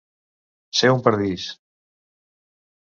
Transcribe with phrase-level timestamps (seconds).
[0.79, 1.47] Ser un perdis.